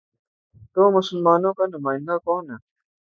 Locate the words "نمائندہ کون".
1.67-2.43